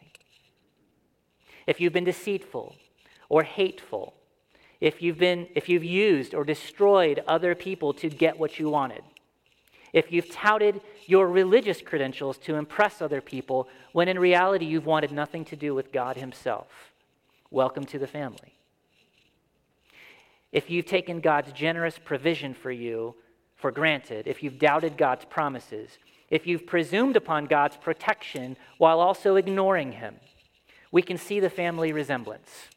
[1.66, 2.74] If you've been deceitful
[3.28, 4.14] or hateful,
[4.80, 9.02] if you've, been, if you've used or destroyed other people to get what you wanted,
[9.96, 15.10] if you've touted your religious credentials to impress other people when in reality you've wanted
[15.10, 16.92] nothing to do with God Himself,
[17.50, 18.56] welcome to the family
[20.56, 23.14] if you've taken God's generous provision for you
[23.56, 25.98] for granted, if you've doubted God's promises,
[26.30, 30.16] if you've presumed upon God's protection while also ignoring Him,
[30.90, 32.68] we can see the family resemblance.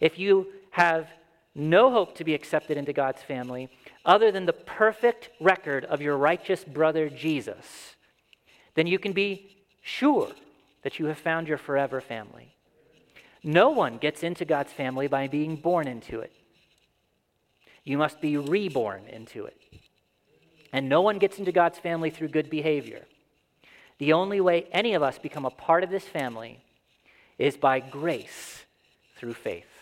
[0.00, 1.08] If you have
[1.56, 3.68] no hope to be accepted into God's family
[4.04, 7.96] other than the perfect record of your righteous brother Jesus,
[8.74, 10.32] then you can be sure
[10.82, 12.54] that you have found your forever family.
[13.42, 16.32] No one gets into God's family by being born into it.
[17.84, 19.60] You must be reborn into it.
[20.72, 23.06] And no one gets into God's family through good behavior.
[23.98, 26.60] The only way any of us become a part of this family
[27.38, 28.64] is by grace
[29.16, 29.77] through faith.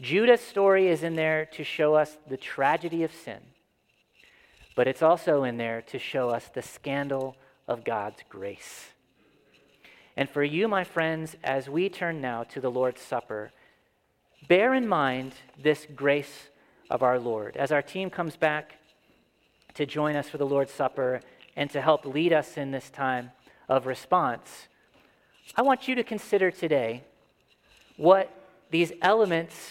[0.00, 3.40] Judah's story is in there to show us the tragedy of sin,
[4.76, 7.36] but it's also in there to show us the scandal
[7.66, 8.90] of God's grace.
[10.16, 13.50] And for you, my friends, as we turn now to the Lord's Supper,
[14.48, 16.48] bear in mind this grace
[16.90, 17.56] of our Lord.
[17.56, 18.76] As our team comes back
[19.74, 21.20] to join us for the Lord's Supper
[21.56, 23.32] and to help lead us in this time
[23.68, 24.68] of response,
[25.56, 27.02] I want you to consider today
[27.96, 28.30] what
[28.70, 29.70] these elements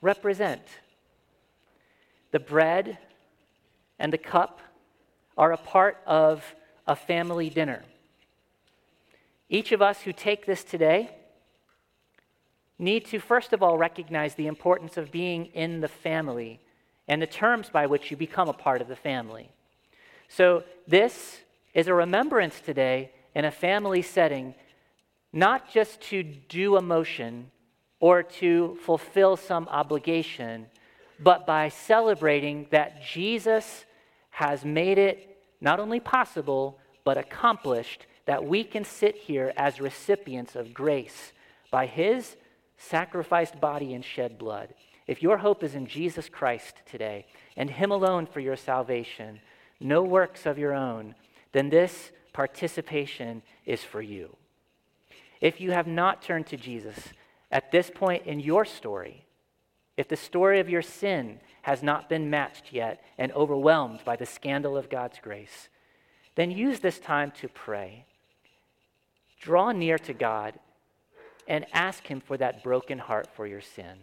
[0.00, 0.62] represent.
[2.30, 2.98] The bread
[3.98, 4.60] and the cup
[5.36, 6.44] are a part of
[6.86, 7.82] a family dinner.
[9.48, 11.10] Each of us who take this today
[12.78, 16.60] need to, first of all, recognize the importance of being in the family
[17.08, 19.50] and the terms by which you become a part of the family.
[20.28, 21.38] So, this
[21.72, 24.54] is a remembrance today in a family setting,
[25.32, 27.50] not just to do a motion
[28.00, 30.66] or to fulfill some obligation,
[31.20, 33.84] but by celebrating that Jesus
[34.30, 40.54] has made it not only possible, but accomplished that we can sit here as recipients
[40.54, 41.32] of grace
[41.70, 42.36] by his
[42.76, 44.74] sacrificed body and shed blood.
[45.06, 47.26] If your hope is in Jesus Christ today
[47.56, 49.40] and him alone for your salvation,
[49.80, 51.14] no works of your own,
[51.52, 54.36] then this participation is for you.
[55.40, 56.98] If you have not turned to Jesus
[57.50, 59.24] at this point in your story,
[59.96, 64.26] if the story of your sin has not been matched yet and overwhelmed by the
[64.26, 65.68] scandal of God's grace,
[66.36, 68.04] then use this time to pray.
[69.40, 70.58] Draw near to God
[71.48, 73.98] and ask Him for that broken heart for your sin.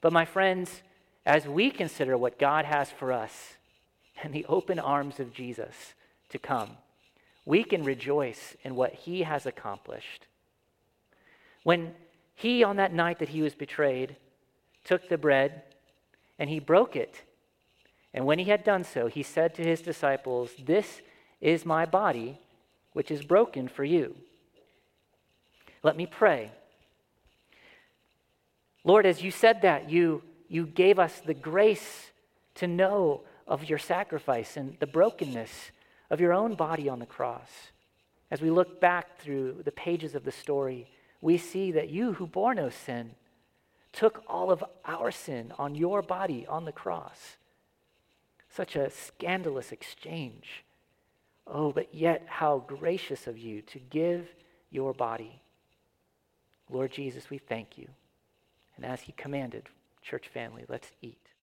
[0.00, 0.82] But, my friends,
[1.24, 3.54] as we consider what God has for us
[4.22, 5.94] and the open arms of Jesus
[6.30, 6.78] to come,
[7.44, 10.26] we can rejoice in what He has accomplished.
[11.62, 11.94] When
[12.34, 14.16] He, on that night that He was betrayed,
[14.84, 15.62] took the bread
[16.38, 17.22] and He broke it.
[18.14, 21.02] And when He had done so, He said to His disciples, This
[21.40, 22.40] is my body,
[22.92, 24.16] which is broken for you.
[25.82, 26.50] Let me pray.
[28.84, 32.10] Lord, as you said that, you, you gave us the grace
[32.56, 35.70] to know of your sacrifice and the brokenness
[36.10, 37.50] of your own body on the cross.
[38.30, 40.88] As we look back through the pages of the story,
[41.20, 43.12] we see that you, who bore no sin,
[43.92, 47.36] took all of our sin on your body on the cross.
[48.48, 50.64] Such a scandalous exchange.
[51.46, 54.28] Oh, but yet how gracious of you to give
[54.70, 55.42] your body
[56.70, 57.88] Lord Jesus, we thank you.
[58.76, 59.64] And as he commanded,
[60.02, 61.27] church family, let's eat.